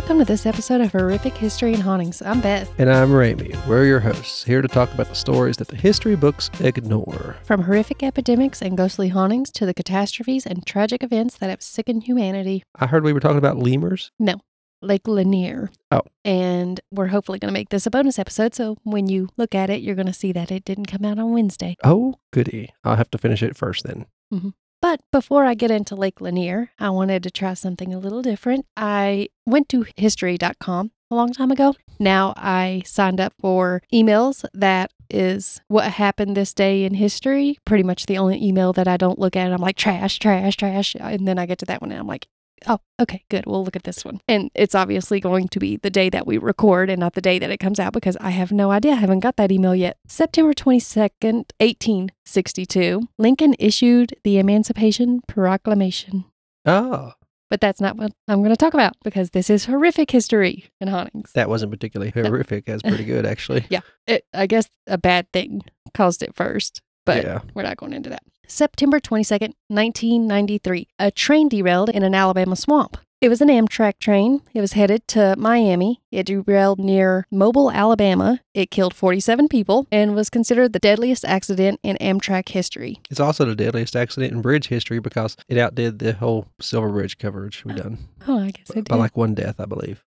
[0.00, 2.22] Welcome to this episode of Horrific History and Hauntings.
[2.22, 2.72] I'm Beth.
[2.78, 3.52] And I'm Ramy.
[3.68, 7.36] We're your hosts, here to talk about the stories that the history books ignore.
[7.42, 12.04] From horrific epidemics and ghostly hauntings to the catastrophes and tragic events that have sickened
[12.04, 12.64] humanity.
[12.76, 14.10] I heard we were talking about lemurs.
[14.18, 14.40] No,
[14.80, 15.70] Lake Lanier.
[15.90, 16.00] Oh.
[16.24, 18.54] And we're hopefully going to make this a bonus episode.
[18.54, 21.18] So when you look at it, you're going to see that it didn't come out
[21.18, 21.76] on Wednesday.
[21.84, 22.72] Oh, goody.
[22.84, 24.06] I'll have to finish it first then.
[24.32, 24.48] Mm-hmm.
[24.90, 28.66] But before I get into Lake Lanier, I wanted to try something a little different.
[28.76, 31.76] I went to history.com a long time ago.
[32.00, 37.56] Now I signed up for emails that is what happened this day in history.
[37.64, 39.52] Pretty much the only email that I don't look at.
[39.52, 40.96] I'm like, trash, trash, trash.
[40.98, 42.26] And then I get to that one and I'm like,
[42.66, 43.46] oh, okay, good.
[43.46, 44.20] We'll look at this one.
[44.28, 47.38] And it's obviously going to be the day that we record and not the day
[47.38, 48.92] that it comes out because I have no idea.
[48.92, 49.96] I haven't got that email yet.
[50.06, 56.24] September 22nd, 1862, Lincoln issued the Emancipation Proclamation.
[56.66, 57.12] Oh,
[57.48, 60.90] But that's not what I'm going to talk about because this is horrific history and
[60.90, 61.32] hauntings.
[61.32, 62.66] that wasn't particularly horrific.
[62.66, 63.66] That's pretty good, actually.
[63.70, 63.80] Yeah.
[64.06, 65.62] It, I guess a bad thing
[65.94, 67.40] caused it first, but yeah.
[67.54, 68.22] we're not going into that.
[68.50, 72.96] September 22nd, 1993, a train derailed in an Alabama swamp.
[73.20, 74.40] It was an Amtrak train.
[74.54, 76.00] It was headed to Miami.
[76.10, 78.40] It derailed near Mobile, Alabama.
[78.54, 82.98] It killed 47 people and was considered the deadliest accident in Amtrak history.
[83.10, 87.18] It's also the deadliest accident in bridge history because it outdid the whole Silver Bridge
[87.18, 90.02] coverage we've oh, done Oh, I guess it by like one death, I believe.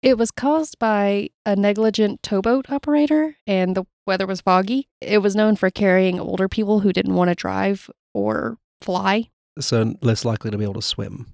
[0.00, 4.88] It was caused by a negligent towboat operator, and the weather was foggy.
[5.00, 9.30] It was known for carrying older people who didn't want to drive or fly.
[9.58, 11.26] So less likely to be able to swim.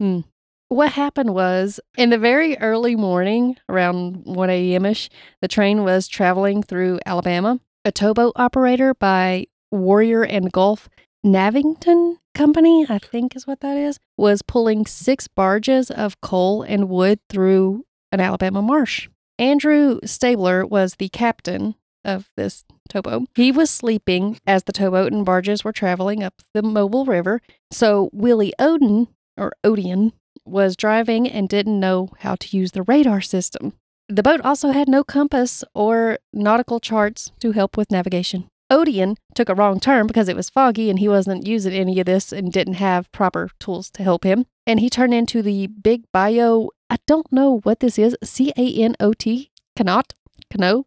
[0.00, 0.20] Hmm.
[0.68, 4.86] What happened was in the very early morning, around 1 a.m.
[4.86, 5.08] ish,
[5.40, 7.60] the train was traveling through Alabama.
[7.84, 10.88] A towboat operator by Warrior and Gulf
[11.24, 16.88] Navington Company, I think is what that is, was pulling six barges of coal and
[16.88, 19.08] wood through an Alabama marsh.
[19.38, 21.74] Andrew Stabler was the captain
[22.04, 23.28] of this towboat.
[23.34, 27.40] He was sleeping as the towboat and barges were traveling up the Mobile River.
[27.70, 30.12] So Willie Odin, or Odian,
[30.44, 33.72] was driving and didn't know how to use the radar system.
[34.08, 38.48] The boat also had no compass or nautical charts to help with navigation.
[38.72, 42.06] Odian took a wrong turn because it was foggy and he wasn't using any of
[42.06, 44.46] this and didn't have proper tools to help him.
[44.66, 46.68] And he turned into the Big Bayou.
[46.88, 48.16] I don't know what this is.
[48.24, 49.50] C A N O T.
[49.76, 50.14] Cannot.
[50.50, 50.86] Cano.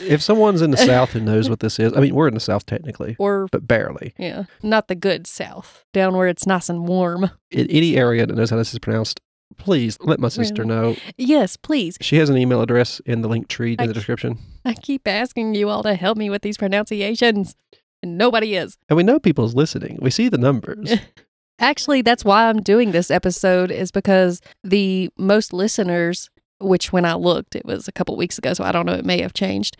[0.00, 2.40] If someone's in the South who knows what this is, I mean, we're in the
[2.40, 4.12] South technically, Or, but barely.
[4.18, 7.30] yeah, not the good south, down where it's nice and warm.
[7.52, 9.20] In any area that knows how this is pronounced,
[9.56, 10.74] please let my sister Really?
[10.74, 10.96] know.
[11.16, 11.96] Yes, please.
[12.00, 14.38] She has an email address in the link tree in I the description.
[14.64, 17.54] I keep asking you all to help me with these pronunciations,
[18.02, 18.78] and nobody is.
[18.88, 19.98] And we know people's listening.
[20.00, 20.94] We see the numbers.
[21.58, 26.30] Actually, that's why I'm doing this episode is because the most listeners,
[26.60, 29.04] which when I looked, it was a couple weeks ago, so I don't know, it
[29.04, 29.76] may have changed,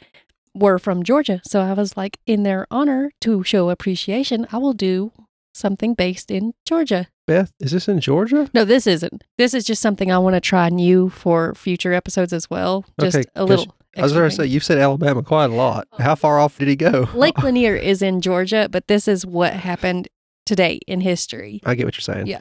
[0.55, 1.41] were from Georgia.
[1.44, 5.12] So I was like, in their honor to show appreciation, I will do
[5.53, 7.09] something based in Georgia.
[7.27, 8.51] Beth, is this in Georgia?
[8.55, 9.25] No, this isn't.
[9.39, 12.85] This is just something I want to try new for future episodes as well.
[13.01, 13.75] Just Okay, a little.
[13.97, 15.87] I was going to say, you've said Alabama quite a lot.
[15.93, 16.03] Oh.
[16.03, 17.09] How far off did he go?
[17.15, 20.09] Lake Lanier is in Georgia, but this is what happened
[20.45, 21.61] today in history.
[21.65, 22.27] I get what you're saying.
[22.27, 22.41] Yeah.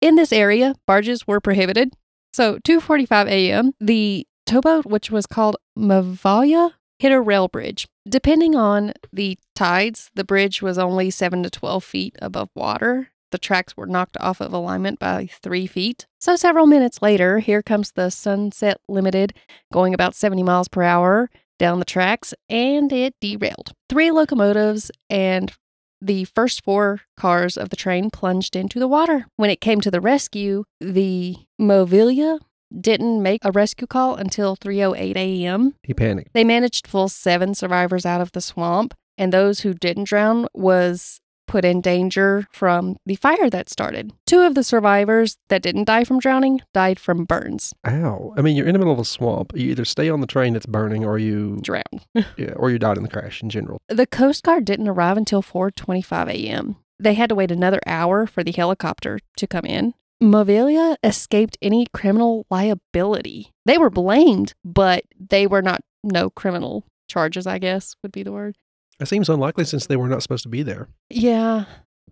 [0.00, 1.92] In this area, barges were prohibited.
[2.32, 7.86] So, 2:45 a.m., the towboat, which was called Mauvilla, hit a rail bridge.
[8.08, 13.10] Depending on the tides, the bridge was only 7 to 12 feet above water.
[13.30, 16.06] The tracks were knocked off of alignment by 3 feet.
[16.20, 19.34] So, several minutes later, here comes the Sunset Limited
[19.72, 23.72] going about 70 miles per hour down the tracks and it derailed.
[23.88, 25.52] Three locomotives and
[26.00, 29.26] the first four cars of the train plunged into the water.
[29.36, 32.40] When it came to the rescue, the Mauvilla
[32.78, 35.74] didn't make a rescue call until 3:08 a.m.
[35.82, 36.32] He panicked.
[36.34, 40.46] They managed to pull 7 survivors out of the swamp, and those who didn't drown
[40.52, 44.12] was put in danger from the fire that started.
[44.26, 47.72] Two of the survivors that didn't die from drowning died from burns.
[47.86, 48.34] Ow.
[48.36, 49.52] I mean, you're in the middle of a swamp.
[49.54, 51.82] You either stay on the train that's burning or you Drown.
[52.14, 53.78] yeah, or you died in the crash in general.
[53.88, 56.76] The Coast Guard didn't arrive until 4:25 a.m.
[56.98, 59.94] They had to wait another hour for the helicopter to come in.
[60.22, 63.50] Mauvilla escaped any criminal liability.
[63.66, 68.32] They were blamed, but they were not no criminal charges, I guess would be the
[68.32, 68.56] word.
[69.00, 70.88] It seems unlikely since they were not supposed to be there.
[71.10, 71.64] Yeah.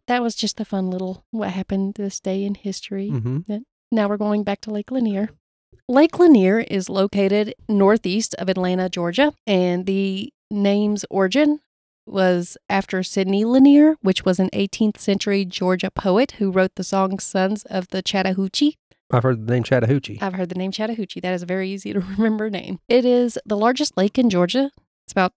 [0.06, 3.10] That was just a fun little what happened this day in history.
[3.10, 3.58] Mm-hmm.
[3.92, 5.30] Now we're going back to Lake Lanier.
[5.88, 11.60] Lake Lanier is located northeast of Atlanta, Georgia, and the name's origin
[12.06, 17.18] was after Sidney Lanier, which was an 18th century Georgia poet who wrote the song
[17.18, 18.76] Sons of the Chattahoochee.
[19.10, 20.18] I've heard the name Chattahoochee.
[20.20, 21.20] I've heard the name Chattahoochee.
[21.20, 22.80] That is a very easy to remember name.
[22.88, 24.70] It is the largest lake in Georgia.
[25.04, 25.32] It's about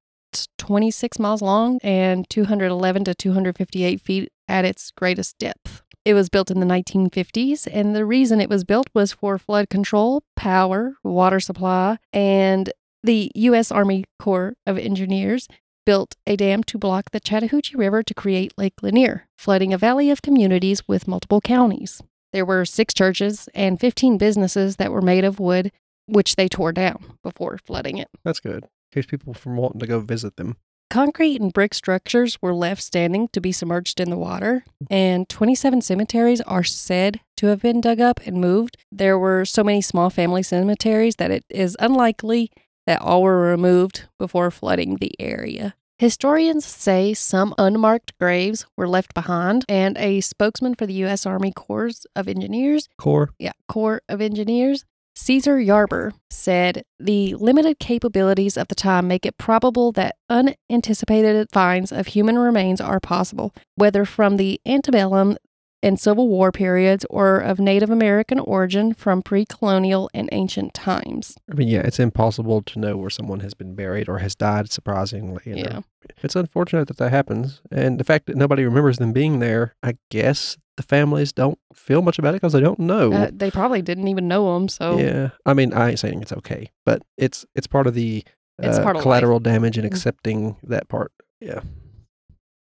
[0.57, 5.81] 26 miles long and 211 to 258 feet at its greatest depth.
[6.03, 9.69] It was built in the 1950s, and the reason it was built was for flood
[9.69, 12.71] control, power, water supply, and
[13.03, 13.71] the U.S.
[13.71, 15.47] Army Corps of Engineers
[15.85, 20.09] built a dam to block the Chattahoochee River to create Lake Lanier, flooding a valley
[20.09, 22.01] of communities with multiple counties.
[22.33, 25.71] There were six churches and 15 businesses that were made of wood,
[26.07, 28.09] which they tore down before flooding it.
[28.23, 28.65] That's good.
[28.95, 30.55] Keeps people from wanting to go visit them.
[30.89, 35.81] Concrete and brick structures were left standing to be submerged in the water, and 27
[35.81, 38.77] cemeteries are said to have been dug up and moved.
[38.93, 42.51] There were so many small family cemeteries that it is unlikely
[42.87, 45.75] that all were removed before flooding the area.
[45.97, 51.25] Historians say some unmarked graves were left behind, and a spokesman for the U.S.
[51.25, 58.57] Army Corps of Engineers Corps, yeah, Corps of Engineers, Caesar Yarber said the limited capabilities
[58.57, 64.03] of the time make it probable that unanticipated finds of human remains are possible, whether
[64.03, 65.37] from the antebellum
[65.81, 71.37] and Civil War periods or of Native American origin from pre colonial and ancient times.
[71.49, 74.71] I mean, yeah, it's impossible to know where someone has been buried or has died,
[74.71, 75.41] surprisingly.
[75.45, 75.55] know.
[75.55, 75.81] Yeah.
[76.23, 77.61] It's unfortunate that that happens.
[77.71, 82.01] And the fact that nobody remembers them being there, I guess the families don't feel
[82.01, 83.11] much about it because they don't know.
[83.13, 85.29] Uh, they probably didn't even know them, so Yeah.
[85.45, 88.23] I mean, I ain't saying it's okay, but it's it's part of the
[88.61, 89.03] It's uh, part of life.
[89.03, 89.91] collateral damage and Mhm.
[89.91, 91.11] accepting that part.
[91.41, 91.61] Yeah.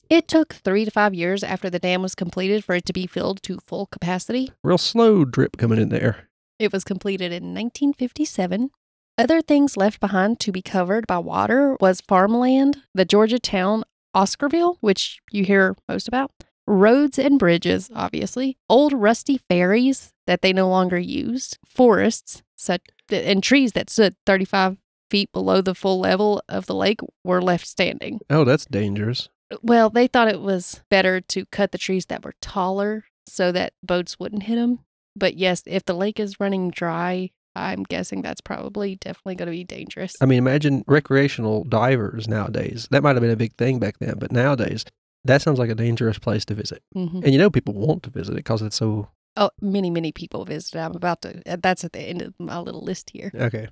[0.09, 3.07] it took three to five years after the dam was completed for it to be
[3.07, 4.51] filled to full capacity.
[4.63, 6.29] Real slow drip coming in there.
[6.59, 8.69] It was completed in 1957.
[9.17, 13.83] Other things left behind to be covered by water was farmland, the Georgia town
[14.15, 16.31] Oscarville, which you hear most about,
[16.65, 23.43] roads and bridges, obviously, old rusty ferries that they no longer used, forests, such and
[23.43, 24.77] trees that stood 35
[25.09, 28.19] feet below the full level of the lake were left standing.
[28.29, 29.29] Oh, that's dangerous.
[29.61, 33.73] Well, they thought it was better to cut the trees that were taller so that
[33.83, 34.79] boats wouldn't hit them.
[35.15, 39.51] But yes, if the lake is running dry, I'm guessing that's probably definitely going to
[39.51, 40.15] be dangerous.
[40.19, 42.87] I mean, imagine recreational divers nowadays.
[42.89, 44.85] That might have been a big thing back then, but nowadays,
[45.25, 46.81] that sounds like a dangerous place to visit.
[46.93, 49.09] hmm And you know, people want to visit it because it's so.
[49.35, 50.79] Oh, many, many people visited.
[50.79, 53.31] I'm about to, uh, that's at the end of my little list here.
[53.33, 53.67] Okay.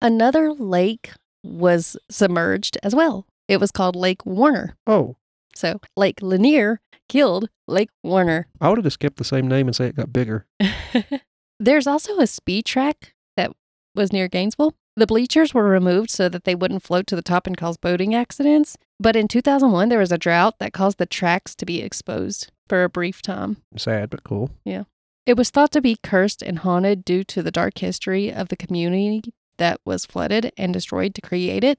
[0.00, 1.10] Another lake
[1.44, 3.26] was submerged as well.
[3.48, 4.76] It was called Lake Warner.
[4.86, 5.16] Oh,
[5.54, 8.48] So Lake Lanier killed Lake Warner.
[8.60, 10.46] I would have just kept the same name and say it got bigger.
[11.60, 13.50] There's also a speed track that
[13.94, 14.74] was near Gainesville.
[14.98, 18.16] The bleachers were removed so that they wouldn't float to the top and cause boating
[18.16, 18.76] accidents.
[18.98, 22.82] But in 2001, there was a drought that caused the tracks to be exposed for
[22.82, 23.58] a brief time.
[23.76, 24.50] Sad, but cool.
[24.64, 24.82] Yeah.
[25.24, 28.56] It was thought to be cursed and haunted due to the dark history of the
[28.56, 29.22] community
[29.58, 31.78] that was flooded and destroyed to create it.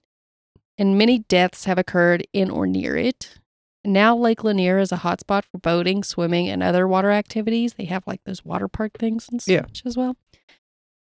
[0.77, 3.38] And many deaths have occurred in or near it.
[3.83, 7.74] Now, Lake Lanier is a hotspot for boating, swimming, and other water activities.
[7.74, 9.63] They have like those water park things and Yeah.
[9.65, 10.15] such as well.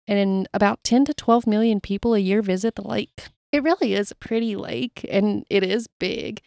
[0.08, 3.28] And about 10 to 12 million people a year visit the lake.
[3.52, 6.42] It really is a pretty lake and it is big.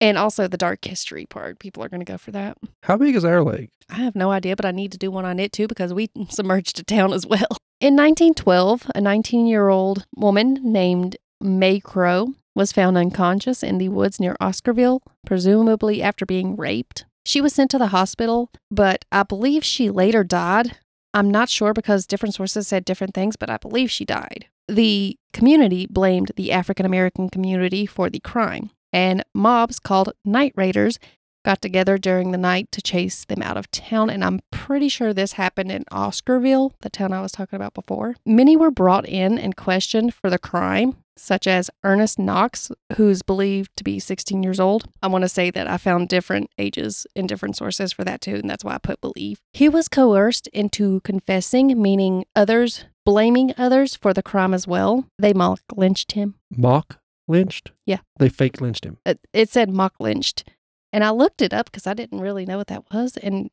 [0.00, 1.58] And also the dark history part.
[1.58, 2.56] People are going to go for that.
[2.84, 3.70] How big is our lake?
[3.90, 6.08] I have no idea, but I need to do one on it too because we
[6.30, 7.58] submerged a town as well.
[7.80, 13.88] In 1912, a 19 year old woman named May Crow was found unconscious in the
[13.88, 17.04] woods near Oscarville, presumably after being raped.
[17.24, 20.76] She was sent to the hospital, but I believe she later died.
[21.12, 24.46] I'm not sure because different sources said different things, but I believe she died.
[24.68, 30.98] The community blamed the African American community for the crime, and mobs called night raiders
[31.44, 34.10] got together during the night to chase them out of town.
[34.10, 38.16] And I'm pretty sure this happened in Oscarville, the town I was talking about before.
[38.26, 43.70] Many were brought in and questioned for the crime, such as Ernest Knox, who's believed
[43.76, 44.84] to be 16 years old.
[45.02, 48.36] I want to say that I found different ages in different sources for that too,
[48.36, 49.40] and that's why I put believe.
[49.52, 55.06] He was coerced into confessing, meaning others blaming others for the crime as well.
[55.18, 56.34] They mock lynched him.
[56.54, 57.70] Mock lynched?
[57.86, 57.98] Yeah.
[58.18, 58.98] They fake lynched him.
[59.06, 60.44] it, it said mock lynched.
[60.92, 63.16] And I looked it up because I didn't really know what that was.
[63.16, 63.50] And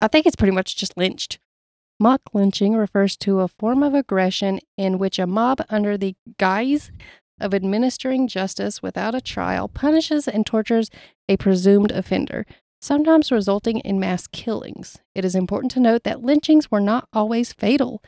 [0.00, 1.38] I think it's pretty much just lynched.
[1.98, 6.90] Mock lynching refers to a form of aggression in which a mob, under the guise
[7.38, 10.90] of administering justice without a trial, punishes and tortures
[11.28, 12.46] a presumed offender,
[12.80, 14.98] sometimes resulting in mass killings.
[15.14, 18.02] It is important to note that lynchings were not always fatal.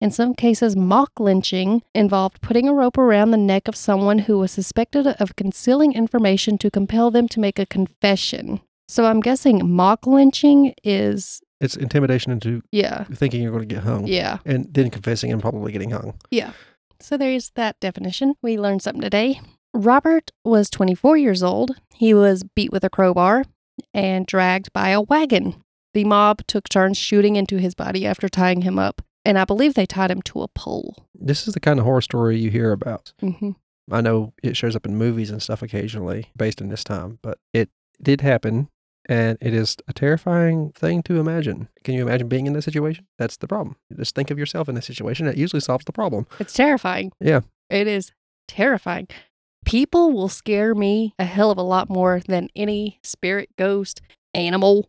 [0.00, 4.38] In some cases, mock lynching involved putting a rope around the neck of someone who
[4.38, 8.60] was suspected of concealing information to compel them to make a confession.
[8.88, 13.04] So I'm guessing mock lynching is It's intimidation into Yeah.
[13.14, 14.06] thinking you're going to get hung.
[14.06, 14.38] Yeah.
[14.44, 16.14] And then confessing and probably getting hung.
[16.30, 16.52] Yeah.
[17.00, 18.34] So there's that definition.
[18.42, 19.40] We learned something today.
[19.72, 21.76] Robert was 24 years old.
[21.94, 23.44] He was beat with a crowbar
[23.94, 25.54] and dragged by a wagon.
[25.94, 29.74] The mob took turns shooting into his body after tying him up, and I believe
[29.74, 31.06] they tied him to a pole.
[31.14, 33.12] This is the kind of horror story you hear about.
[33.20, 33.50] hmm
[33.92, 37.38] I know it shows up in movies and stuff occasionally based in this time, but
[37.52, 37.68] it
[38.02, 38.68] did happen
[39.10, 41.68] and it is a terrifying thing to imagine.
[41.84, 43.06] Can you imagine being in that situation?
[43.18, 43.76] That's the problem.
[43.94, 45.26] Just think of yourself in this situation.
[45.26, 46.26] That usually solves the problem.
[46.40, 47.12] It's terrifying.
[47.20, 47.40] Yeah.
[47.68, 48.12] It is
[48.48, 49.08] terrifying.
[49.66, 54.00] People will scare me a hell of a lot more than any spirit, ghost,
[54.32, 54.88] animal.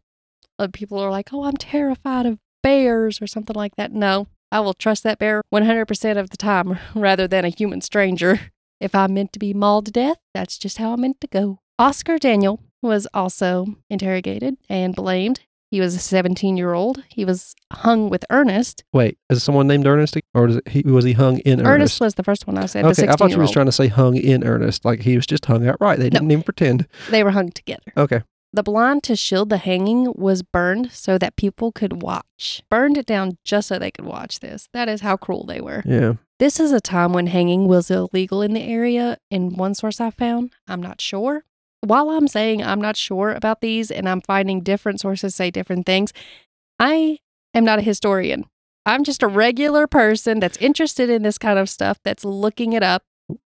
[0.72, 3.92] People are like, oh, I'm terrified of bears or something like that.
[3.92, 8.52] No, I will trust that bear 100% of the time rather than a human stranger.
[8.82, 11.60] If I'm meant to be mauled to death, that's just how I'm meant to go.
[11.78, 15.42] Oscar Daniel was also interrogated and blamed.
[15.70, 17.04] He was a 17 year old.
[17.10, 18.84] He was hung with Ernest.
[18.94, 22.02] Wait, is someone named Ernest or is it, he, was he hung in Ernest, earnest?
[22.02, 22.86] was the first one I said.
[22.86, 25.28] the Okay, I thought you was trying to say hung in earnest, like he was
[25.28, 26.00] just hung outright.
[26.00, 26.88] They didn't even pretend.
[27.12, 27.92] They were hung together.
[27.96, 28.22] Okay,
[28.56, 32.64] The blind to shield the hanging was burned so that people could watch.
[32.70, 34.70] Burned it down just so they could watch this.
[34.72, 35.84] That is how cruel they were.
[35.86, 36.14] yeah.
[36.40, 39.18] This is a time when hanging was illegal in the area.
[39.30, 41.44] In one source I found, I'm not sure.
[41.82, 45.86] While I'm saying I'm not sure about these and I'm finding different sources say different
[45.86, 46.14] things,
[46.80, 47.20] I
[47.54, 48.46] am not a historian.
[48.86, 52.84] I'm just a regular person that's interested in this kind of stuff that's looking it
[52.84, 53.04] up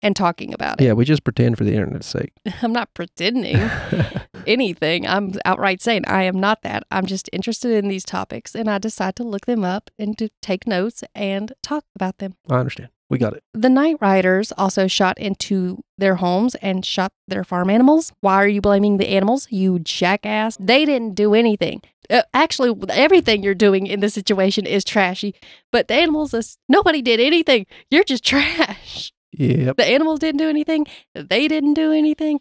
[0.03, 0.85] and talking about it.
[0.85, 2.33] Yeah, we just pretend for the internet's sake.
[2.63, 3.57] I'm not pretending
[4.47, 5.07] anything.
[5.07, 6.85] I'm outright saying I am not that.
[6.91, 10.29] I'm just interested in these topics and I decide to look them up and to
[10.43, 12.35] take notes and talk about them.
[12.49, 12.91] I understand.
[13.11, 13.43] We got it.
[13.53, 18.13] The night riders also shot into their homes and shot their farm animals.
[18.21, 19.49] Why are you blaming the animals?
[19.51, 20.57] You jackass.
[20.61, 21.83] They didn't do anything.
[22.09, 25.35] Uh, actually, everything you're doing in this situation is trashy,
[25.73, 27.67] but the animals, is, nobody did anything.
[27.91, 29.13] You're just trash.
[29.33, 29.77] Yep.
[29.77, 30.87] The animals didn't do anything.
[31.15, 32.41] They didn't do anything.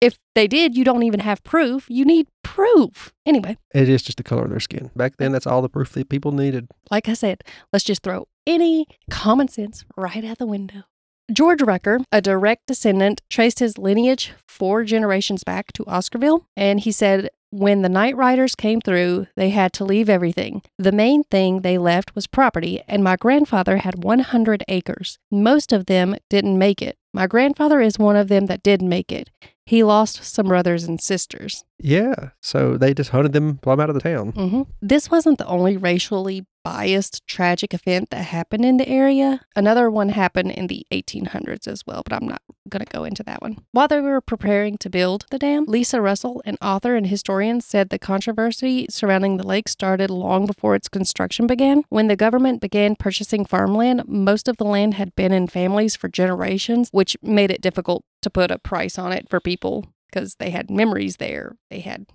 [0.00, 1.86] If they did, you don't even have proof.
[1.88, 3.12] You need proof.
[3.26, 4.90] Anyway, It is just the color of their skin.
[4.96, 6.68] Back then, that's all the proof that people needed.
[6.90, 7.42] like I said,
[7.72, 10.84] let's just throw any common sense right out the window.
[11.32, 16.90] George Rucker, a direct descendant, traced his lineage four generations back to Oscarville, and he
[16.90, 20.62] said when the Night Riders came through, they had to leave everything.
[20.78, 25.18] The main thing they left was property, and my grandfather had 100 acres.
[25.30, 26.96] Most of them didn't make it.
[27.12, 29.30] My grandfather is one of them that did make it.
[29.70, 31.64] He lost some brothers and sisters.
[31.78, 32.30] Yeah.
[32.40, 34.32] So they just hunted them plumb out of the town.
[34.32, 39.40] hmm This wasn't the only racially biased tragic event that happened in the area.
[39.56, 43.22] Another one happened in the 1800s as well, but I'm not going to go into
[43.24, 43.58] that one.
[43.72, 47.88] While they were preparing to build the dam, Lisa Russell, an author and historian, said
[47.88, 51.84] the controversy surrounding the lake started long before its construction began.
[51.88, 56.08] When the government began purchasing farmland, most of the land had been in families for
[56.08, 60.50] generations, which made it difficult to put a price on it for people because they
[60.50, 61.56] had memories there.
[61.70, 62.06] They had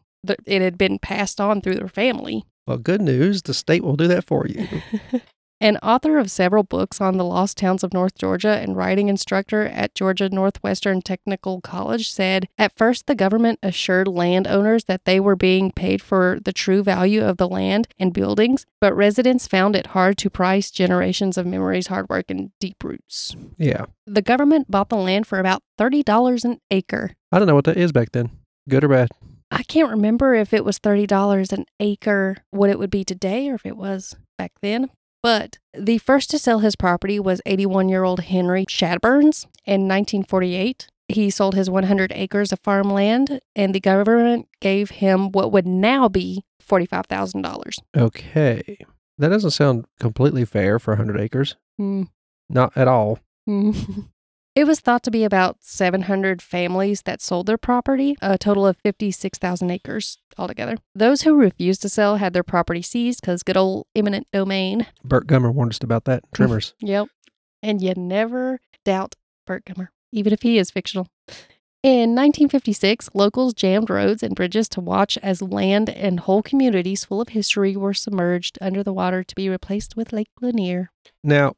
[0.45, 2.45] it had been passed on through their family.
[2.67, 3.43] Well, good news.
[3.43, 4.67] The state will do that for you.
[5.61, 9.65] An author of several books on the lost towns of North Georgia and writing instructor
[9.65, 15.37] at Georgia Northwestern Technical College said At first, the government assured landowners that they were
[15.37, 19.87] being paid for the true value of the land and buildings, but residents found it
[19.87, 23.35] hard to price generations of memories, hard work, and deep roots.
[23.57, 23.85] yeah.
[24.05, 27.11] The government bought the land for about $30 an acre.
[27.31, 28.29] I don't know what that is back then.
[28.67, 29.09] Good or bad?
[29.51, 33.55] I can't remember if it was $30 an acre, what it would be today, or
[33.55, 34.89] if it was back then.
[35.21, 40.87] But the first to sell his property was 81 year old Henry Shadburns in 1948.
[41.07, 46.09] He sold his 100 acres of farmland, and the government gave him what would now
[46.09, 47.77] be $45,000.
[47.95, 48.77] Okay.
[49.17, 51.55] That doesn't sound completely fair for 100 acres.
[51.77, 52.03] Hmm.
[52.49, 53.19] Not at all.
[53.45, 53.71] Hmm.
[54.55, 58.77] It was thought to be about 700 families that sold their property, a total of
[58.77, 60.77] 56,000 acres altogether.
[60.95, 64.87] Those who refused to sell had their property seized because good old eminent domain.
[65.03, 66.23] Burt Gummer warned us about that.
[66.33, 66.73] Tremors.
[66.79, 67.09] Yep.
[67.61, 71.09] And you never doubt Burt Gummer, even if he is fictional.
[71.83, 77.19] In 1956, locals jammed roads and bridges to watch as land and whole communities full
[77.19, 80.91] of history were submerged under the water to be replaced with Lake Lanier.
[81.23, 81.55] now,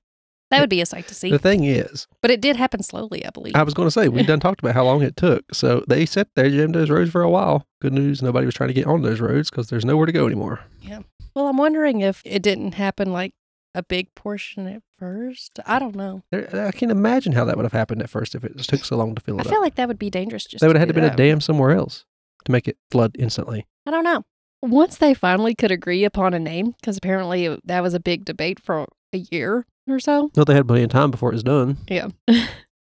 [0.50, 1.30] That would be a sight to see.
[1.30, 3.56] the thing is, But it did happen slowly, I believe.
[3.56, 5.54] I was going to say, we've done talked about how long it took.
[5.54, 7.66] So they sat there, jammed those roads for a while.
[7.82, 10.25] Good news, nobody was trying to get on those roads because there's nowhere to go
[10.25, 10.62] anymore.
[10.82, 11.00] Yeah.
[11.36, 13.34] Well, I'm wondering if it didn't happen like
[13.75, 15.60] a big portion at first.
[15.68, 16.24] I don't know.
[16.32, 18.84] There, I can't imagine how that would have happened at first if it just took
[18.86, 20.46] so long to fill it I it feel like that would be dangerous.
[20.46, 22.06] Just They would have had to been a dam somewhere else
[22.46, 23.68] to make it flood instantly.
[23.86, 24.24] I don't know.
[24.63, 28.60] once they finally could agree upon a name, because apparently that was a big debate
[28.60, 30.32] for a year or so.
[30.36, 31.78] No, they had plenty of time before it was done.
[31.88, 32.10] Yeah.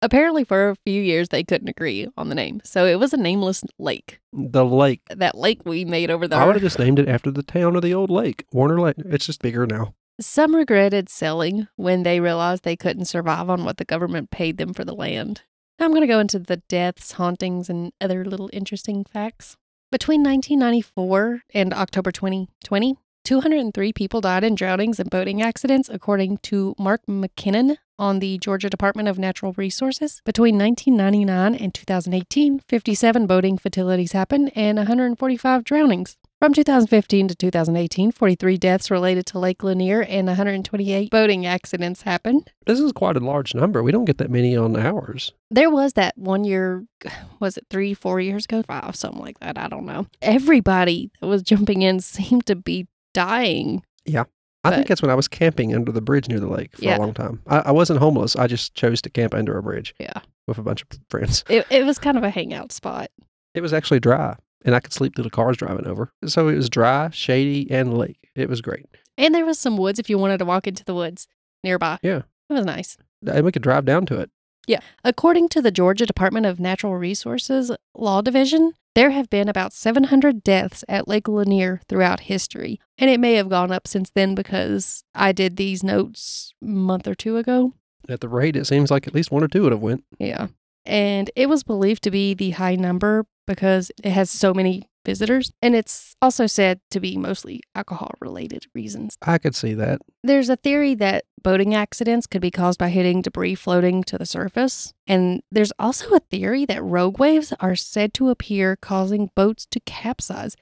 [0.01, 2.62] apparently for a few years they couldn't agree on the name.
[2.63, 4.20] So it was a nameless lake.
[4.34, 5.01] The lake.
[5.10, 6.39] That lake we made over there.
[6.39, 8.96] I would have just named it after the town of the old lake, Warner Lake.
[8.98, 9.94] It's just bigger now.
[10.22, 14.74] Some regretted selling when they realized they couldn't survive on what the government paid them
[14.74, 15.44] for the land.
[15.80, 19.56] Now I'm going to go into the deaths, hauntings, and other little interesting facts.
[19.92, 26.75] Between 1994 and October 2020, 203 people died in drownings and boating accidents, according to
[26.79, 30.21] Mark McKinnon on the Georgia Department of Natural Resources.
[30.25, 36.17] Between 1999 and 2018, 57 boating fatalities happened and 145 drownings.
[36.39, 42.49] From 2015 to 2018, 43 deaths related to Lake Lanier and 128 boating accidents happened.
[42.65, 43.83] This is quite a large number.
[43.83, 45.33] We don't get that many on ours.
[45.51, 46.85] There was that one year,
[47.41, 48.63] was it three, four years ago?
[48.63, 49.57] Five, something like that.
[49.57, 50.07] I don't know.
[50.21, 53.84] Everybody that was jumping in seemed to be dying.
[54.06, 54.24] Yeah.
[54.63, 56.84] I think But- that's when I was camping under the bridge near the lake for
[56.84, 56.98] Yeah.
[56.98, 57.42] a long time.
[57.48, 58.36] I, I wasn't homeless.
[58.36, 60.20] I just chose to camp under a bridge Yeah.
[60.48, 61.44] with a bunch of friends.
[61.50, 63.10] It, it was kind of a hangout spot.
[63.56, 64.36] It was actually dry,
[64.66, 66.12] and I could sleep through the cars driving over.
[66.25, 68.30] So it was dry, shady, and lake.
[68.36, 68.86] It was great.
[69.18, 71.28] And there was some woods if you wanted to walk into the woods
[71.63, 71.98] nearby.
[72.04, 72.24] Yeah.
[72.50, 72.98] It was nice.
[73.25, 74.30] Uh, and we could drive down to it.
[74.68, 74.80] Yeah.
[75.04, 80.43] According to the Georgia Department of Natural Resources Law Division, there have been about 700
[80.43, 82.79] deaths at Lake Lanier throughout history.
[82.98, 87.08] And it may have gone up since then because I did these notes a month
[87.08, 87.74] or two ago.
[88.08, 90.03] At the rate, it seems like at least one or two would have went.
[90.17, 90.48] Yeah.
[90.86, 95.51] And it was believed to be the high number because it has so many visitors.
[95.62, 99.18] And it's also said to be mostly alcohol related reasons.
[99.22, 100.01] I could see that.
[100.24, 104.25] There's a theory that boating accidents could be caused by hitting debris floating to the
[104.25, 104.94] surface.
[105.08, 109.79] And there's also a theory that rogue waves are said to appear causing boats to
[109.82, 110.56] capsize,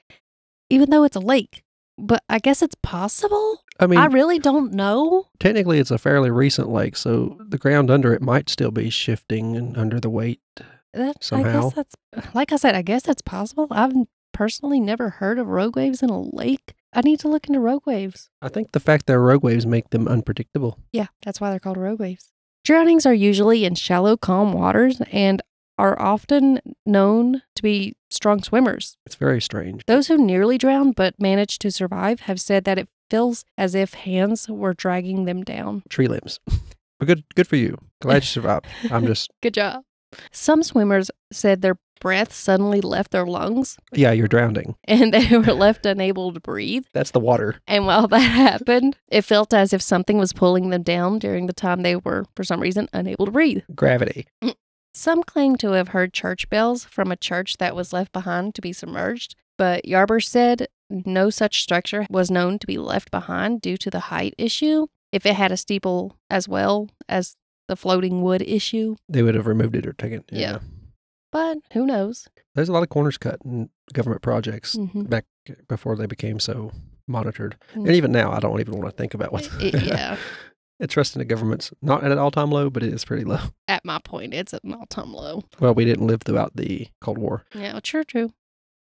[0.70, 1.62] even though it's a lake.
[2.00, 3.62] But I guess it's possible.
[3.80, 5.26] I mean, I really don't know.
[5.40, 9.56] technically, it's a fairly recent lake, so the ground under it might still be shifting
[9.56, 10.40] and under the weight.
[10.94, 11.62] That, I Somehow.
[11.62, 11.94] guess that's,
[12.34, 13.66] like I said, I guess that's possible.
[13.70, 13.92] I've
[14.38, 16.74] personally never heard of rogue waves in a lake.
[16.92, 18.30] I need to look into rogue waves.
[18.40, 20.78] I think the fact they're rogue waves make them unpredictable.
[20.92, 22.30] Yeah, that's why they're called rogue waves.
[22.64, 25.42] Drownings are usually in shallow, calm waters and
[25.76, 28.96] are often known to be strong swimmers.
[29.06, 29.82] It's very strange.
[29.86, 33.94] Those who nearly drown but manage to survive have said that it feels as if
[33.94, 35.82] hands were dragging them down.
[35.88, 36.38] Tree limbs.
[37.00, 37.76] but good, good for you.
[38.00, 38.66] Glad you survived.
[38.88, 39.82] I'm just, Good job.
[40.30, 44.76] Some swimmers said their breath suddenly left their lungs yeah, you're drowning.
[44.84, 46.84] and they were left unable to breathe.
[46.92, 47.56] That's the water.
[47.66, 51.52] And while that happened, it felt as if something was pulling them down during the
[51.52, 53.62] time they were, for some reason, unable to breathe.
[53.74, 54.26] Gravity.
[54.42, 54.54] Mm.
[54.94, 58.60] Some claim to have heard church bells from a church that was left behind to
[58.60, 63.76] be submerged, but Yarber said no such structure was known to be left behind due
[63.76, 64.86] to the height issue.
[65.12, 67.36] If it had a steeple as well as
[67.68, 70.24] the floating wood issue, They would have removed it or taken it.
[70.32, 70.58] Yeah.
[71.32, 72.28] But who knows?
[72.54, 75.08] There's a lot of corners cut in government projects Mhm.
[75.08, 75.24] back
[75.68, 76.72] before they became so
[77.06, 77.56] monitored.
[77.74, 77.86] Mm.
[77.86, 79.48] And even now, I don't even want to think about what's.
[79.54, 80.16] I- yeah.
[80.80, 83.24] It's trust in the government's not at an all time low, but it is pretty
[83.24, 83.40] low.
[83.68, 85.42] At my point, it's at an all time low.
[85.58, 87.44] Well, we didn't live throughout the Cold War.
[87.54, 88.32] Yeah, true, true.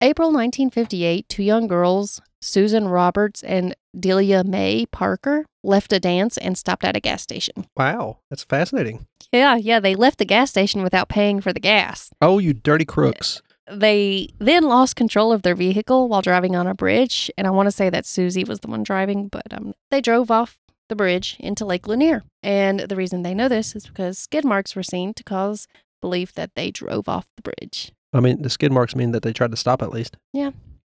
[0.01, 6.57] April 1958, two young girls, Susan Roberts and Delia May Parker, left a dance and
[6.57, 7.65] stopped at a gas station.
[7.75, 9.07] Wow, that's fascinating.
[9.31, 12.11] Yeah, yeah, they left the gas station without paying for the gas.
[12.21, 13.41] Oh, you dirty crooks.
[13.69, 17.65] They then lost control of their vehicle while driving on a bridge, and I want
[17.65, 21.35] to say that Susie was the one driving, but um, they drove off the bridge
[21.39, 22.23] into Lake Lanier.
[22.43, 25.67] And the reason they know this is because skid marks were seen to cause
[25.99, 27.91] belief that they drove off the bridge.
[28.13, 30.15] I mean, the skid marks mean that they tried to stop at least.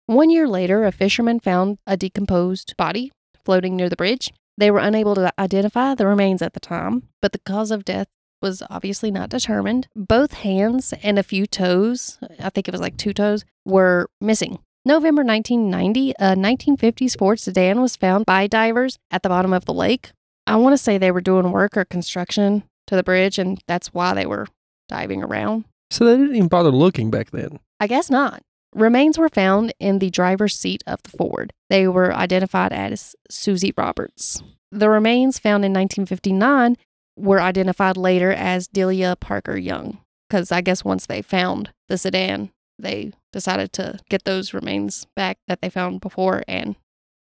[0.10, 3.12] One year later, a fisherman found a decomposed body
[3.46, 4.34] floating near the bridge.
[4.58, 8.08] They were unable to identify the remains at the time, but the cause of death
[8.42, 9.88] was obviously not determined.
[9.96, 14.58] Both hands and a few toes, I think it was like two toes, were missing.
[14.84, 19.76] November 1990, a 1950s Ford sedan was found by divers at the bottom of the
[19.76, 20.10] lake.
[20.48, 23.94] I want to say they were doing work or construction to the bridge, and that's
[23.94, 24.48] why they were
[24.88, 25.66] diving around.
[25.92, 27.60] So they didn't even bother looking back then.
[27.80, 28.42] I guess not.
[28.76, 31.54] Remains were found in the driver's seat of the Ford.
[31.70, 34.44] They were identified as Susie Roberts.
[34.72, 36.78] The remains found in 1959
[37.18, 42.52] were identified later as Delia Parker Young, because I guess once they found the sedan,
[42.78, 46.76] they decided to get those remains back that they found before and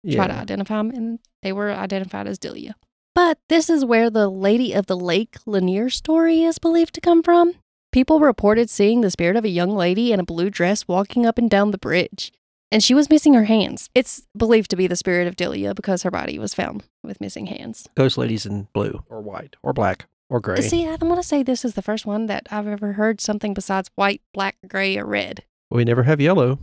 [0.09, 2.75] try to identify them, and they were identified as Delia.
[3.15, 7.23] But this is where the Lady of the Lake Lanier story is believed to come
[7.23, 7.55] from.
[7.93, 11.37] People reported seeing the spirit of a young lady in a blue dress walking up
[11.37, 12.31] and down the bridge.
[12.71, 13.87] and she was missing her hands.
[13.93, 17.45] It's believed to be the spirit of Delia because her body was found with missing
[17.45, 17.87] hands.
[17.93, 20.59] Ghost ladies in blue or white or black or gray.
[20.61, 23.53] See, I want to say this is the first one that I've ever heard something
[23.53, 25.43] besides white, black, gray, or red.
[25.69, 26.57] We never have yellow.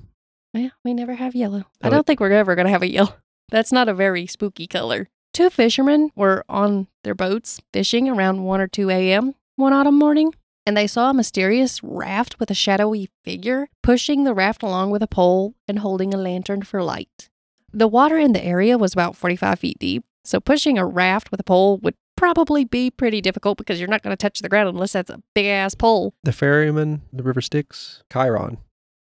[0.52, 1.66] Yeah, we never have yellow.
[1.80, 3.14] I Oh, don't think we're ever going to have a yellow.
[3.50, 5.08] That's not a very spooky color.
[5.32, 9.36] Two fishermen were on their boats fishing around 1 or 2 a.m.
[9.54, 10.34] one autumn morning,
[10.66, 15.02] and they saw a mysterious raft with a shadowy figure pushing the raft along with
[15.02, 17.28] a pole and holding a lantern for light.
[17.72, 21.40] The water in the area was about 45 feet deep, so pushing a raft with
[21.40, 24.68] a pole would probably be pretty difficult because you're not going to touch the ground
[24.68, 26.12] unless that's a big ass pole.
[26.22, 28.58] The ferryman, the river Styx, Chiron.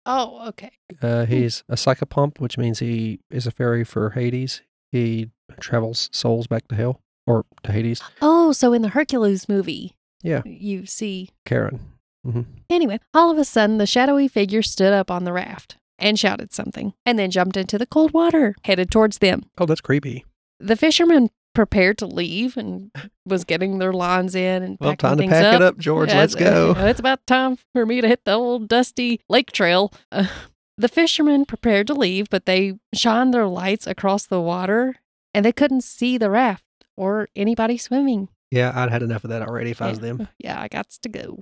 [0.05, 0.71] Oh, okay.
[1.01, 4.61] Uh, he's a psychopomp, which means he is a ferry for Hades.
[4.91, 8.01] He travels souls back to hell or to Hades.
[8.21, 10.41] Oh, so in the Hercules movie, Yeah.
[10.45, 11.79] you see Charon.
[12.25, 16.17] hmm Anyway, all of a sudden, the shadowy figure stood up on the raft and
[16.19, 19.43] shouted something, and then jumped into the cold water, headed towards them.
[19.57, 20.25] Oh, that's creepy.
[20.59, 22.89] The fishermen prepared to leave and
[23.25, 25.55] was getting their lines in and Well, time to pack up.
[25.55, 26.09] it up, George.
[26.09, 26.71] Yeah, Let's go.
[26.77, 29.91] uh, It's about time for me to hit the old dusty lake trail.
[30.11, 30.27] Uh,
[30.77, 34.95] the fishermen prepared to leave, but they shined their lights across the water,
[35.33, 36.63] and they couldn't see the raft
[36.95, 38.29] or anybody swimming.
[38.51, 40.27] Yeah, I'd had enough of that already if I was them.
[40.37, 41.39] Yeah, I got to go.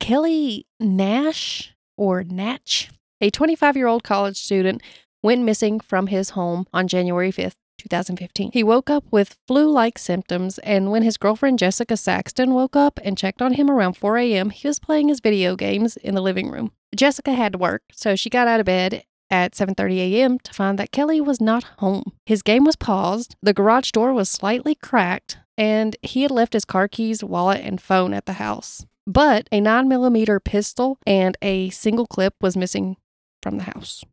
[0.00, 4.82] Kelly Nash or Natch, a 25 year old college student,
[5.22, 7.56] went missing from his home on January 5th.
[7.78, 8.50] 2015.
[8.52, 13.00] He woke up with flu like symptoms, and when his girlfriend Jessica Saxton woke up
[13.02, 16.22] and checked on him around 4 a.m., he was playing his video games in the
[16.22, 16.70] living room.
[16.94, 20.38] Jessica had to work, so she got out of bed at 7:30 a.m.
[20.40, 22.12] to find that Kelly was not home.
[22.26, 26.66] His game was paused, the garage door was slightly cracked, and he had left his
[26.66, 28.86] car keys, wallet, and phone at the house.
[29.06, 32.96] But a 9mm pistol and a single clip was missing
[33.42, 34.04] from the house.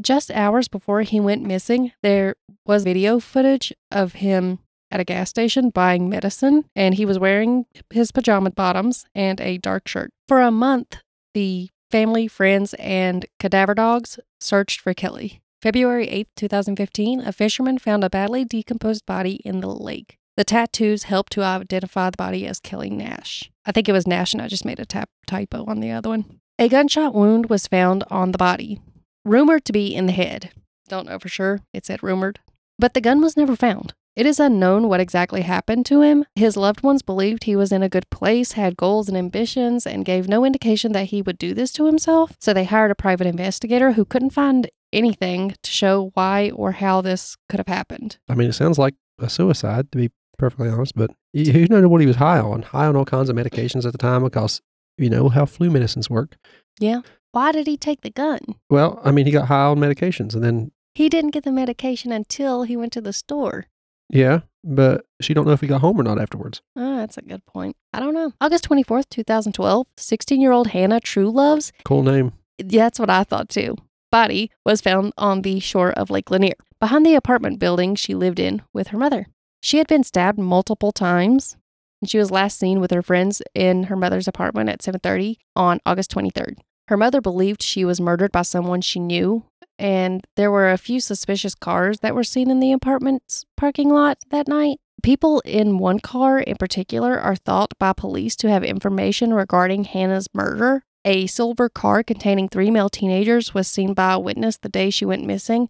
[0.00, 2.34] Just hours before he went missing, there
[2.66, 4.58] was video footage of him
[4.90, 9.58] at a gas station buying medicine, and he was wearing his pajama bottoms and a
[9.58, 10.10] dark shirt.
[10.26, 10.96] For a month,
[11.34, 15.42] the family, friends, and cadaver dogs searched for Kelly.
[15.60, 20.16] February 8, 2015, a fisherman found a badly decomposed body in the lake.
[20.36, 23.52] The tattoos helped to identify the body as Kelly Nash.
[23.66, 26.08] I think it was Nash, and I just made a tap typo on the other
[26.08, 26.40] one.
[26.58, 28.80] A gunshot wound was found on the body,
[29.24, 30.50] rumored to be in the head.
[30.88, 32.40] Don't know for sure, it said rumored.
[32.78, 33.92] But the gun was never found.
[34.14, 36.26] It is unknown what exactly happened to him.
[36.34, 40.04] His loved ones believed he was in a good place, had goals and ambitions, and
[40.04, 42.36] gave no indication that he would do this to himself.
[42.38, 47.00] So they hired a private investigator who couldn't find anything to show why or how
[47.00, 48.18] this could have happened.
[48.28, 52.02] I mean, it sounds like a suicide, to be perfectly honest, but who knows what
[52.02, 52.60] he was high on?
[52.60, 54.60] High on all kinds of medications at the time because
[54.98, 56.36] you know how flu medicines work.
[56.78, 57.00] Yeah.
[57.30, 58.40] Why did he take the gun?
[58.68, 62.12] Well, I mean, he got high on medications and then, He didn't get the medication
[62.12, 63.68] until he went to the store.
[64.12, 66.60] Yeah, but she don't know if he got home or not afterwards.
[66.76, 67.76] Oh, that's a good point.
[67.92, 68.32] I don't know.
[68.40, 72.32] August 24th, 2012, 16 year old Hannah Truelove's, Cool name.
[72.58, 73.76] Yeah, that's what I thought too.
[74.10, 78.38] Body was found on the shore of Lake Lanier, behind the apartment building she lived
[78.38, 79.26] in with her mother.
[79.62, 81.56] She had been stabbed multiple times,
[82.02, 85.80] and she was last seen with her friends in her mother's apartment at 7:30 on
[85.86, 86.58] August 23rd.
[86.88, 89.44] Her mother believed she was murdered by someone she knew,
[89.78, 94.18] and there were a few suspicious cars that were seen in the apartment's parking lot
[94.30, 94.78] that night.
[95.02, 100.28] People in one car in particular are thought by police to have information regarding Hannah's
[100.32, 100.84] murder.
[101.04, 105.04] A silver car containing three male teenagers was seen by a witness the day she
[105.04, 105.68] went missing.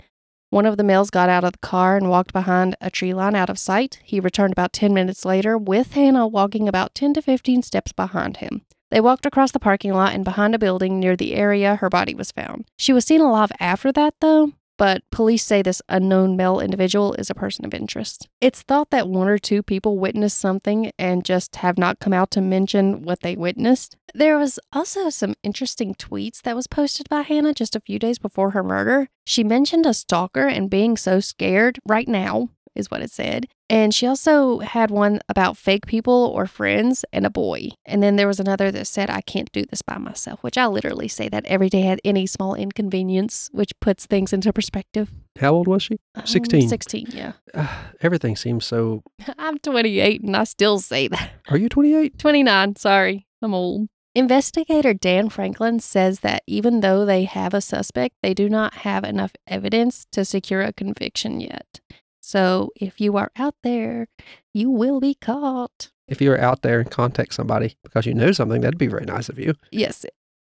[0.50, 3.34] One of the males got out of the car and walked behind a tree line
[3.34, 4.00] out of sight.
[4.04, 8.36] He returned about 10 minutes later with Hannah walking about 10 to 15 steps behind
[8.36, 8.66] him.
[8.92, 12.14] They walked across the parking lot and behind a building near the area her body
[12.14, 12.66] was found.
[12.76, 17.30] She was seen alive after that, though, but police say this unknown male individual is
[17.30, 18.28] a person of interest.
[18.42, 22.30] It's thought that one or two people witnessed something and just have not come out
[22.32, 23.96] to mention what they witnessed.
[24.12, 28.18] There was also some interesting tweets that was posted by Hannah just a few days
[28.18, 29.08] before her murder.
[29.24, 33.46] She mentioned a stalker and being so scared right now is what it said.
[33.68, 37.70] And she also had one about fake people or friends and a boy.
[37.86, 40.66] And then there was another that said, I can't do this by myself, which I
[40.66, 45.10] literally say that every day at any small inconvenience, which puts things into perspective.
[45.38, 45.98] How old was she?
[46.14, 46.68] Um, 16.
[46.68, 47.32] 16, yeah.
[47.54, 49.02] Uh, everything seems so.
[49.38, 51.30] I'm 28 and I still say that.
[51.48, 52.18] Are you 28?
[52.18, 53.88] 29, sorry, I'm old.
[54.14, 59.04] Investigator Dan Franklin says that even though they have a suspect, they do not have
[59.04, 61.80] enough evidence to secure a conviction yet.
[62.22, 64.06] So if you are out there,
[64.54, 65.90] you will be caught.
[66.08, 69.28] If you're out there and contact somebody because you know something, that'd be very nice
[69.28, 69.54] of you.
[69.70, 70.06] Yes,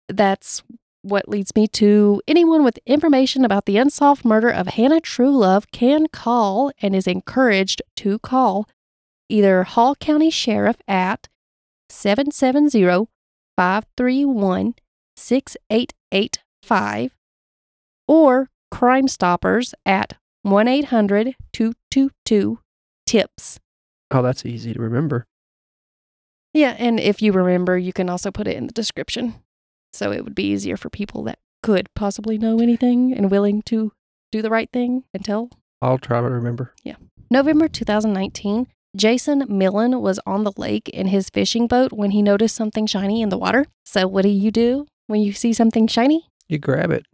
[0.08, 0.64] that's
[1.02, 6.08] what leads me to anyone with information about the unsolved murder of Hannah Truelove can
[6.08, 8.68] call and is encouraged to call
[9.30, 11.28] either Hall County Sheriff at
[11.90, 13.08] 770
[13.56, 14.76] 531
[15.16, 17.12] 6885
[18.08, 22.60] or Crime Stoppers at 1 800 222
[23.06, 23.60] TIPS.
[24.12, 25.26] Oh, that's easy to remember.
[26.54, 29.36] Yeah, and if you remember, you can also put it in the description.
[29.94, 33.92] So it would be easier for people that could possibly know anything and willing to
[34.32, 35.50] do the right thing and tell.
[35.82, 36.74] I'll try to remember.
[36.84, 36.96] Yeah.
[37.32, 42.56] November 2019, Jason Millen was on the lake in his fishing boat when he noticed
[42.56, 43.66] something shiny in the water.
[43.86, 46.30] So, what do you do when you see something shiny?
[46.48, 47.06] You grab it.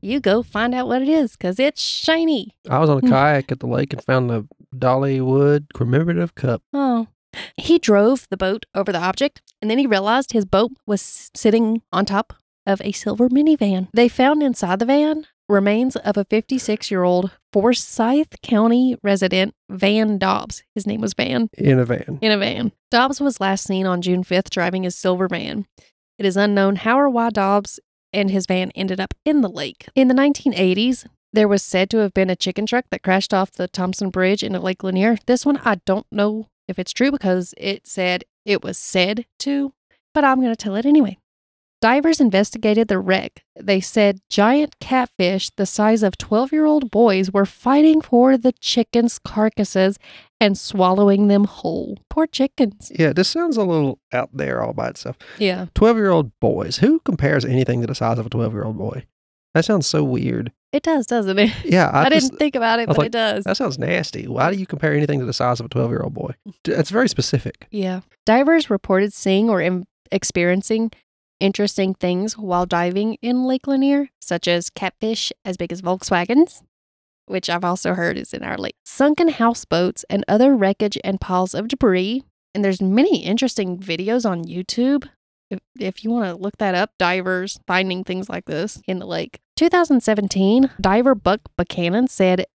[0.00, 2.54] You go find out what it is because it's shiny.
[2.70, 3.08] I was on a Hmm.
[3.08, 6.62] kayak at the lake and found a Dollywood commemorative cup.
[6.72, 7.08] Oh.
[7.56, 11.82] He drove the boat over the object and then he realized his boat was sitting
[11.92, 12.32] on top
[12.66, 13.88] of a silver minivan.
[13.92, 20.18] They found inside the van remains of a 56 year old Forsyth County resident, Van
[20.18, 20.62] Dobbs.
[20.74, 21.48] His name was Van.
[21.56, 22.18] in a van.
[22.20, 22.72] in a van.
[22.90, 25.66] Dobbs was last seen on June 5th driving his silver van.
[26.18, 27.78] It is unknown how or why Dobbs
[28.12, 29.88] and his van ended up in the lake.
[29.94, 33.52] In the 1980s, there was said to have been a chicken truck that crashed off
[33.52, 35.18] the Thompson Bridge into Lake Lanier.
[35.26, 39.72] This one, I don't know if it's true because it said it was said to,
[40.14, 41.18] but I'm going to tell it anyway.
[41.80, 43.44] Divers investigated the wreck.
[43.58, 48.52] They said giant catfish the size of 12 year old boys were fighting for the
[48.52, 49.96] chickens' carcasses
[50.40, 51.98] and swallowing them whole.
[52.10, 52.90] Poor chickens.
[52.98, 55.16] Yeah, this sounds a little out there all by itself.
[55.38, 55.66] Yeah.
[55.74, 56.78] 12 year old boys.
[56.78, 59.06] Who compares anything to the size of a 12 year old boy?
[59.54, 60.52] That sounds so weird.
[60.72, 61.52] It does, doesn't it?
[61.64, 63.44] Yeah, I, I, just- didn't think about it, but like, it does.
[63.44, 64.26] That sounds nasty.
[64.26, 66.34] Why do you compare anything to the size of a 12 year old boy?
[66.64, 67.68] That's very specific.
[67.70, 68.00] Yeah.
[68.26, 70.90] Divers reported seeing or em- experiencing
[71.40, 76.62] interesting things while diving in Lake Lanier, such as catfish as big as Volkswagens,
[77.26, 81.54] which I've also heard is in our lake, sunken houseboats, and other wreckage and piles
[81.54, 82.22] of debris.
[82.54, 85.08] And there's many interesting videos on YouTube.
[85.50, 89.06] If, if you want to look that up, divers finding things like this in the
[89.06, 89.40] lake.
[89.56, 92.46] 2017, diver Buck Buchanan said,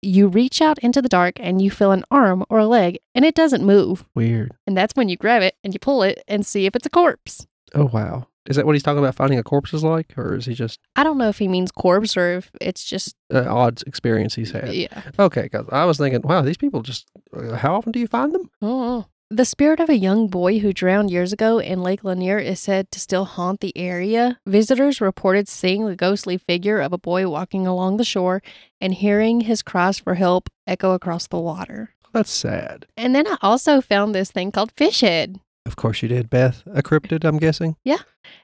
[0.00, 3.24] You reach out into the dark and you feel an arm or a leg, and
[3.24, 4.04] it doesn't move.
[4.14, 4.52] Weird.
[4.66, 6.90] And that's when you grab it and you pull it and see if it's a
[6.90, 7.46] corpse.
[7.74, 8.26] Oh, wow.
[8.46, 10.12] Is that what he's talking about finding a corpse is like?
[10.16, 13.14] Or is he just I don't know if he means corpse or if it's just
[13.30, 14.74] an odd experience he's had?
[14.74, 15.02] yeah.
[15.18, 18.34] Okay, because I was thinking, wow, these people just, uh, how often do you find
[18.34, 18.50] them?
[18.60, 19.06] Oh.
[19.30, 22.90] The spirit of a young boy who drowned years ago in Lake Lanier is said
[22.90, 24.38] to still haunt the area.
[24.46, 28.42] Visitors reported seeing the ghostly figure of a boy walking along the shore
[28.78, 31.94] and hearing his cries for help echo across the water.
[32.12, 32.84] That's sad.
[32.94, 35.40] And then I also found this thing called fish head.
[35.64, 36.62] Of course you did, Beth.
[36.74, 37.76] A cryptid, I'm guessing.
[37.84, 37.98] Yeah.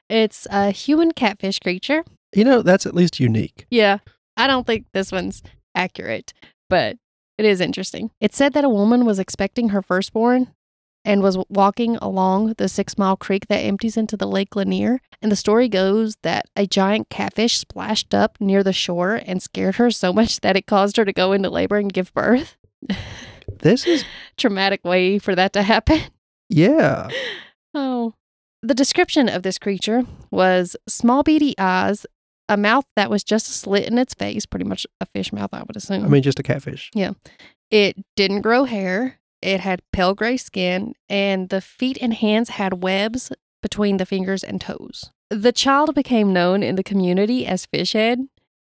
[0.09, 2.03] It's a human catfish creature.
[2.33, 3.65] You know, that's at least unique.
[3.69, 3.99] Yeah.
[4.37, 5.43] I don't think this one's
[5.75, 6.33] accurate,
[6.69, 6.97] but
[7.37, 8.11] it is interesting.
[8.21, 10.53] It said that a woman was expecting her firstborn
[11.05, 15.01] and was walking along the six mile creek that empties into the Lake Lanier.
[15.21, 19.75] And the story goes that a giant catfish splashed up near the shore and scared
[19.75, 22.57] her so much that it caused her to go into labor and give birth.
[23.61, 24.05] This is,
[24.37, 26.01] Traumatic way for that to happen.
[26.49, 27.09] Yeah.
[27.73, 28.13] Oh.
[28.61, 32.05] The description of this creature was small beady eyes,
[32.49, 35.51] a mouth that was just a slit in its face, pretty much a fish mouth,
[35.53, 36.03] I would assume.
[36.03, 36.91] I mean, just a catfish.
[36.93, 37.11] Yeah.
[37.71, 39.19] It didn't grow hair.
[39.41, 43.31] It had pale gray skin, and the feet and hands had webs
[43.61, 45.11] between the fingers and toes.
[45.29, 48.27] The child became known in the community as Fishhead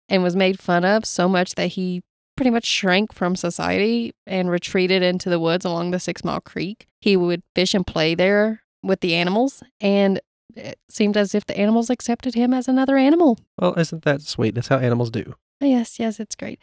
[0.09, 2.01] and was made fun of so much that he
[2.35, 6.87] pretty much shrank from society and retreated into the woods along the Six Mile Creek.
[6.99, 10.19] He would fish and play there with the animals, and
[10.55, 13.37] it seemed as if the animals accepted him as another animal.
[13.57, 14.55] Well, isn't that sweet?
[14.55, 15.35] That's how animals do.
[15.61, 16.59] Yes, yes, it's great.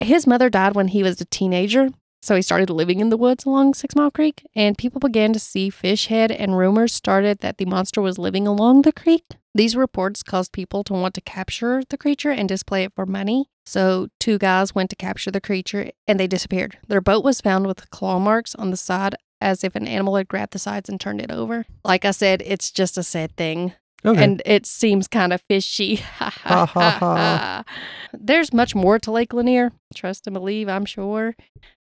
[0.00, 1.90] His mother died when he was a teenager,
[2.22, 5.38] so he started living in the woods along Six Mile Creek, and people began to
[5.38, 9.24] see fish head, and rumors started that the monster was living along the creek.
[9.54, 13.48] These reports caused people to want to capture the creature and display it for money.
[13.66, 16.78] So, two guys went to capture the creature and they disappeared.
[16.88, 20.28] Their boat was found with claw marks on the side as if an animal had
[20.28, 21.64] grabbed the sides and turned it over.
[21.84, 23.72] Like I said, it's just a sad thing
[24.04, 24.22] Okay.
[24.24, 25.96] and it seems kind of fishy.
[26.18, 27.64] Ha Ha, ha.
[28.12, 29.72] There's much more to Lake Lanier.
[29.94, 31.34] Trust and believe, I'm sure.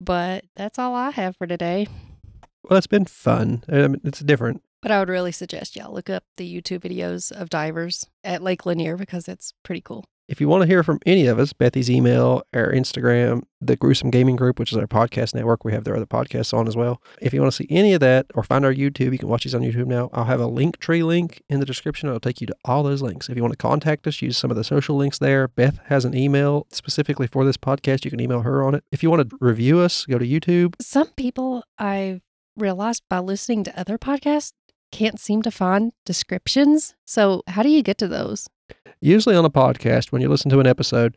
[0.01, 1.87] But that's all I have for today.
[2.69, 3.65] well, it's been fun.
[3.69, 4.63] I mean, it's different.
[4.81, 8.65] But I would really suggest y'all look up the YouTube videos of divers at Lake
[8.65, 10.05] Lanier because it's pretty cool.
[10.29, 14.11] If you want to hear from any of us, Bethy's email, our Instagram, the Gruesome
[14.11, 17.01] Gaming Group, which is our podcast network, we have their other podcasts on as well.
[17.23, 19.45] If you want to see any of that or find our YouTube, you can watch
[19.45, 20.11] these on YouTube now.
[20.13, 22.11] I'll have a link tree link in the description.
[22.11, 23.31] It'll take you to all those links.
[23.31, 25.49] If you want to contact us, use some of the social links there.
[25.49, 28.05] Beth has an email specifically for this podcast.
[28.05, 28.85] You can email her on it.
[28.93, 30.75] If you want to review us, go to YouTube.
[30.79, 32.21] Some people I've
[32.55, 34.53] realized by listening to other podcasts
[34.93, 36.95] can't seem to find descriptions.
[37.07, 38.47] So, how do you get to those?
[39.01, 41.17] Usually on a podcast, when you listen to an episode,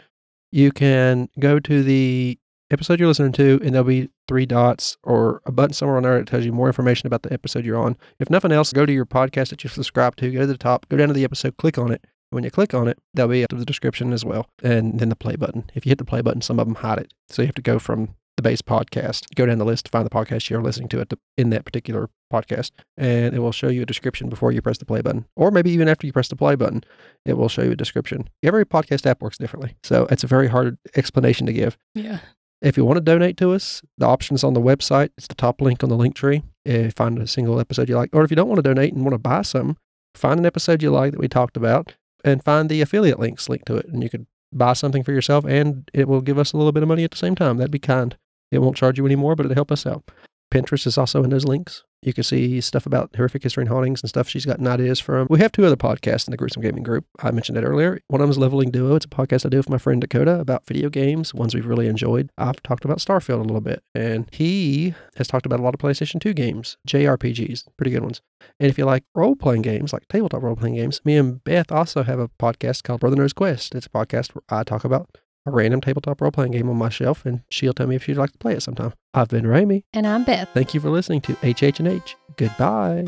[0.52, 2.38] you can go to the
[2.72, 6.18] episode you're listening to, and there'll be three dots or a button somewhere on there
[6.20, 7.98] that tells you more information about the episode you're on.
[8.20, 10.88] If nothing else, go to your podcast that you subscribe to, go to the top,
[10.90, 12.06] go down to the episode, click on it.
[12.30, 15.10] When you click on it, there'll be up to the description as well, and then
[15.10, 15.70] the play button.
[15.76, 17.62] If you hit the play button, some of them hide it, so you have to
[17.62, 20.90] go from the base podcast, go down the list to find the podcast you're listening
[20.90, 24.52] to at the, in that particular podcast, and it will show you a description before
[24.52, 26.84] you press the play button, or maybe even after you press the play button,
[27.26, 28.28] it will show you a description.
[28.44, 31.78] Every podcast app works differently, so it's a very hard explanation to give.
[31.94, 32.20] Yeah.
[32.62, 35.10] If you want to donate to us, the option's on the website.
[35.18, 36.44] It's the top link on the link tree.
[36.64, 39.04] If find a single episode you like, or if you don't want to donate and
[39.04, 39.78] want to buy some,
[40.14, 43.66] find an episode you like that we talked about, and find the affiliate links linked
[43.66, 46.58] to it, and you could buy something for yourself, and it will give us a
[46.58, 47.58] little bit of money at the same time.
[47.58, 48.16] That'd be kind.
[48.52, 50.04] It won't charge you anymore, but it'll help us out.
[50.52, 51.84] Pinterest is also in those links.
[52.04, 55.28] You can see stuff about horrific history and hauntings and stuff she's gotten ideas from.
[55.30, 57.06] We have two other podcasts in the Gruesome Gaming Group.
[57.22, 58.02] I mentioned it earlier.
[58.08, 58.96] One of them is Leveling Duo.
[58.96, 61.88] It's a podcast I do with my friend Dakota about video games, ones we've really
[61.88, 62.30] enjoyed.
[62.38, 65.80] I've talked about Starfield a little bit, and he has talked about a lot of
[65.80, 68.22] PlayStation 2 games, JRPGs, pretty good ones.
[68.60, 71.72] And if you like role playing games, like tabletop role playing games, me and Beth
[71.72, 73.76] also have a podcast called Brother Knows Quest.
[73.76, 76.90] It's a podcast where I talk about a random tabletop role playing game on my
[76.90, 78.94] shelf, and she'll tell me if she'd like to play it sometime.
[79.14, 79.86] I've been Rami.
[79.94, 80.50] And I'm Beth.
[80.54, 82.16] Thank you for listening to HH and H.
[82.38, 83.06] Goodbye.